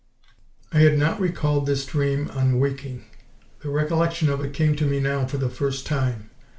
I 0.73 0.79
had 0.79 0.97
not 0.97 1.19
recalled 1.19 1.67
this 1.67 1.85
dream 1.85 2.31
on 2.33 2.59
waking: 2.59 3.05
the 3.59 3.69
recollection 3.69 4.29
of 4.29 4.41
it 4.43 4.51
came 4.51 4.75
to 4.77 4.85
me 4.87 4.99
now 4.99 5.27
for 5.27 5.37
the 5.37 5.47
first 5.47 5.85
time. 5.85 6.31